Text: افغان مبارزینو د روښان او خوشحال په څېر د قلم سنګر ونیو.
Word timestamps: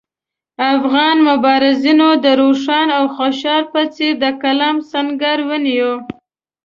افغان 0.75 1.17
مبارزینو 1.29 2.09
د 2.23 2.25
روښان 2.41 2.87
او 2.97 3.03
خوشحال 3.17 3.63
په 3.73 3.81
څېر 3.95 4.13
د 4.23 4.25
قلم 4.43 4.75
سنګر 4.91 5.37
ونیو. 5.49 5.93